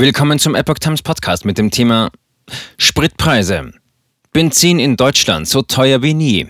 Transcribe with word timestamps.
Willkommen 0.00 0.38
zum 0.38 0.54
Epoch 0.54 0.78
Times 0.78 1.02
Podcast 1.02 1.44
mit 1.44 1.58
dem 1.58 1.72
Thema 1.72 2.12
Spritpreise. 2.78 3.72
Benzin 4.30 4.78
in 4.78 4.96
Deutschland 4.96 5.48
so 5.48 5.62
teuer 5.62 6.02
wie 6.02 6.14
nie. 6.14 6.46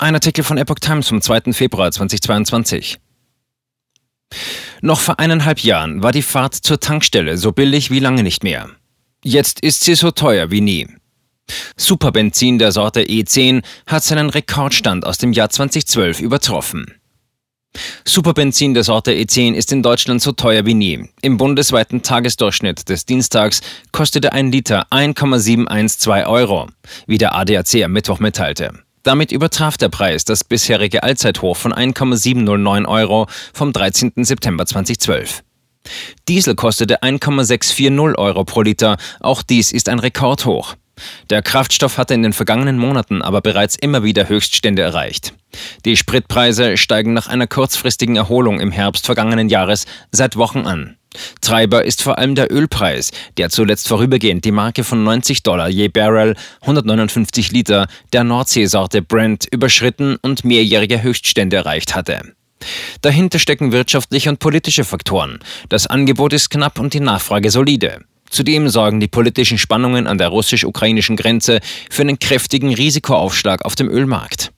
Ein 0.00 0.16
Artikel 0.16 0.42
von 0.42 0.58
Epoch 0.58 0.80
Times 0.80 1.06
vom 1.06 1.22
2. 1.22 1.52
Februar 1.52 1.92
2022. 1.92 2.98
Noch 4.80 4.98
vor 4.98 5.20
eineinhalb 5.20 5.60
Jahren 5.60 6.02
war 6.02 6.10
die 6.10 6.22
Fahrt 6.22 6.56
zur 6.56 6.80
Tankstelle 6.80 7.38
so 7.38 7.52
billig 7.52 7.92
wie 7.92 8.00
lange 8.00 8.24
nicht 8.24 8.42
mehr. 8.42 8.68
Jetzt 9.22 9.60
ist 9.60 9.84
sie 9.84 9.94
so 9.94 10.10
teuer 10.10 10.50
wie 10.50 10.60
nie. 10.60 10.88
Superbenzin 11.76 12.58
der 12.58 12.72
Sorte 12.72 13.02
E10 13.02 13.62
hat 13.86 14.02
seinen 14.02 14.28
Rekordstand 14.28 15.06
aus 15.06 15.18
dem 15.18 15.32
Jahr 15.32 15.50
2012 15.50 16.18
übertroffen. 16.18 16.96
Superbenzin 18.04 18.74
der 18.74 18.84
Sorte 18.84 19.12
E10 19.12 19.54
ist 19.54 19.72
in 19.72 19.82
Deutschland 19.82 20.22
so 20.22 20.32
teuer 20.32 20.66
wie 20.66 20.74
nie. 20.74 21.08
Im 21.22 21.36
bundesweiten 21.36 22.02
Tagesdurchschnitt 22.02 22.88
des 22.88 23.06
Dienstags 23.06 23.60
kostete 23.92 24.32
ein 24.32 24.52
Liter 24.52 24.86
1,712 24.90 26.26
Euro, 26.26 26.68
wie 27.06 27.18
der 27.18 27.34
ADAC 27.34 27.82
am 27.84 27.92
Mittwoch 27.92 28.20
mitteilte. 28.20 28.72
Damit 29.02 29.32
übertraf 29.32 29.76
der 29.76 29.88
Preis 29.88 30.24
das 30.24 30.44
bisherige 30.44 31.02
Allzeithoch 31.02 31.56
von 31.56 31.72
1,709 31.72 32.86
Euro 32.86 33.26
vom 33.52 33.72
13. 33.72 34.12
September 34.24 34.64
2012. 34.64 35.42
Diesel 36.28 36.54
kostete 36.54 37.02
1,640 37.02 38.18
Euro 38.18 38.44
pro 38.44 38.62
Liter, 38.62 38.96
auch 39.20 39.42
dies 39.42 39.72
ist 39.72 39.88
ein 39.88 39.98
Rekordhoch. 39.98 40.76
Der 41.30 41.42
Kraftstoff 41.42 41.98
hatte 41.98 42.14
in 42.14 42.22
den 42.22 42.32
vergangenen 42.32 42.78
Monaten 42.78 43.22
aber 43.22 43.40
bereits 43.40 43.76
immer 43.76 44.04
wieder 44.04 44.28
Höchststände 44.28 44.82
erreicht. 44.82 45.34
Die 45.84 45.96
Spritpreise 45.96 46.76
steigen 46.76 47.12
nach 47.12 47.28
einer 47.28 47.46
kurzfristigen 47.46 48.16
Erholung 48.16 48.60
im 48.60 48.72
Herbst 48.72 49.06
vergangenen 49.06 49.48
Jahres 49.48 49.86
seit 50.10 50.36
Wochen 50.36 50.60
an. 50.60 50.96
Treiber 51.40 51.84
ist 51.84 52.02
vor 52.02 52.18
allem 52.18 52.34
der 52.34 52.52
Ölpreis, 52.52 53.12
der 53.36 53.50
zuletzt 53.50 53.88
vorübergehend 53.88 54.44
die 54.44 54.50
Marke 54.50 54.82
von 54.82 55.04
90 55.04 55.42
Dollar 55.44 55.68
je 55.68 55.88
Barrel, 55.88 56.34
159 56.62 57.52
Liter, 57.52 57.86
der 58.12 58.24
Nordseesorte 58.24 59.02
Brent 59.02 59.46
überschritten 59.50 60.16
und 60.22 60.44
mehrjährige 60.44 61.02
Höchststände 61.02 61.56
erreicht 61.56 61.94
hatte. 61.94 62.34
Dahinter 63.02 63.38
stecken 63.38 63.72
wirtschaftliche 63.72 64.30
und 64.30 64.38
politische 64.38 64.84
Faktoren. 64.84 65.38
Das 65.68 65.86
Angebot 65.86 66.32
ist 66.32 66.50
knapp 66.50 66.78
und 66.78 66.94
die 66.94 67.00
Nachfrage 67.00 67.50
solide. 67.50 68.00
Zudem 68.34 68.68
sorgen 68.68 68.98
die 68.98 69.06
politischen 69.06 69.58
Spannungen 69.58 70.08
an 70.08 70.18
der 70.18 70.26
russisch-ukrainischen 70.26 71.14
Grenze 71.14 71.60
für 71.88 72.02
einen 72.02 72.18
kräftigen 72.18 72.74
Risikoaufschlag 72.74 73.64
auf 73.64 73.76
dem 73.76 73.88
Ölmarkt. 73.88 74.50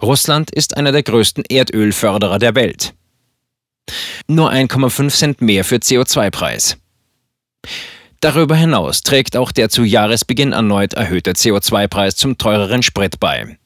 Russland 0.00 0.52
ist 0.52 0.76
einer 0.76 0.92
der 0.92 1.02
größten 1.02 1.42
Erdölförderer 1.48 2.38
der 2.38 2.54
Welt. 2.54 2.94
Nur 4.28 4.52
1,5 4.52 5.10
Cent 5.10 5.40
mehr 5.40 5.64
für 5.64 5.78
CO2-Preis. 5.78 6.76
Darüber 8.20 8.54
hinaus 8.54 9.02
trägt 9.02 9.36
auch 9.36 9.50
der 9.50 9.68
zu 9.68 9.82
Jahresbeginn 9.82 10.52
erneut 10.52 10.94
erhöhte 10.94 11.32
CO2-Preis 11.32 12.14
zum 12.14 12.38
teureren 12.38 12.84
Sprit 12.84 13.18
bei. 13.18 13.58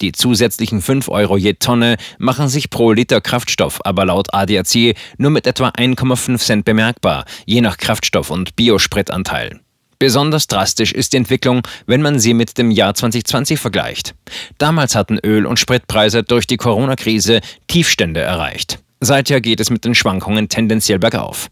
Die 0.00 0.12
zusätzlichen 0.12 0.82
5 0.82 1.08
Euro 1.08 1.36
je 1.36 1.54
Tonne 1.54 1.96
machen 2.18 2.48
sich 2.48 2.70
pro 2.70 2.92
Liter 2.92 3.20
Kraftstoff 3.20 3.80
aber 3.84 4.04
laut 4.04 4.32
ADAC 4.32 4.96
nur 5.18 5.30
mit 5.30 5.46
etwa 5.46 5.68
1,5 5.68 6.38
Cent 6.38 6.64
bemerkbar, 6.64 7.24
je 7.46 7.60
nach 7.60 7.78
Kraftstoff- 7.78 8.30
und 8.30 8.56
Biospritanteil. 8.56 9.60
Besonders 9.98 10.48
drastisch 10.48 10.92
ist 10.92 11.12
die 11.12 11.18
Entwicklung, 11.18 11.62
wenn 11.86 12.02
man 12.02 12.18
sie 12.18 12.34
mit 12.34 12.58
dem 12.58 12.72
Jahr 12.72 12.92
2020 12.92 13.60
vergleicht. 13.60 14.16
Damals 14.58 14.96
hatten 14.96 15.20
Öl- 15.24 15.46
und 15.46 15.60
Spritpreise 15.60 16.24
durch 16.24 16.48
die 16.48 16.56
Corona-Krise 16.56 17.40
Tiefstände 17.68 18.20
erreicht. 18.20 18.80
Seither 18.98 19.40
geht 19.40 19.60
es 19.60 19.70
mit 19.70 19.84
den 19.84 19.94
Schwankungen 19.94 20.48
tendenziell 20.48 20.98
bergauf. 20.98 21.48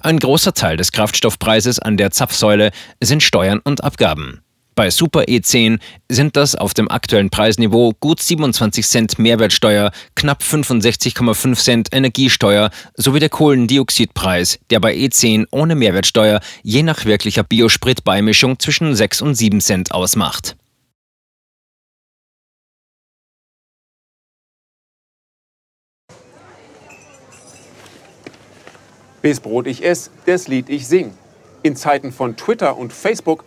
Ein 0.00 0.18
großer 0.18 0.54
Teil 0.54 0.78
des 0.78 0.92
Kraftstoffpreises 0.92 1.78
an 1.78 1.98
der 1.98 2.10
Zapfsäule 2.10 2.70
sind 3.00 3.22
Steuern 3.22 3.60
und 3.62 3.84
Abgaben. 3.84 4.40
Bei 4.76 4.90
Super 4.90 5.22
E10 5.22 5.78
sind 6.10 6.36
das 6.36 6.54
auf 6.54 6.74
dem 6.74 6.90
aktuellen 6.90 7.30
Preisniveau 7.30 7.94
gut 7.98 8.20
27 8.20 8.86
Cent 8.86 9.18
Mehrwertsteuer, 9.18 9.90
knapp 10.14 10.42
65,5 10.42 11.56
Cent 11.56 11.88
Energiesteuer 11.92 12.68
sowie 12.94 13.18
der 13.18 13.30
Kohlendioxidpreis, 13.30 14.58
der 14.68 14.80
bei 14.80 14.94
E10 14.94 15.46
ohne 15.50 15.76
Mehrwertsteuer 15.76 16.40
je 16.62 16.82
nach 16.82 17.06
wirklicher 17.06 17.42
Biospritbeimischung 17.42 18.58
zwischen 18.58 18.94
6 18.94 19.22
und 19.22 19.34
7 19.34 19.62
Cent 19.62 19.92
ausmacht. 19.92 20.56
Bis 29.22 29.40
Brot 29.40 29.68
ich 29.68 29.82
ess, 29.82 30.10
das 30.26 30.48
Lied 30.48 30.68
ich 30.68 30.86
sing. 30.86 31.14
In 31.62 31.76
Zeiten 31.76 32.12
von 32.12 32.36
Twitter 32.36 32.76
und 32.76 32.92
Facebook 32.92 33.46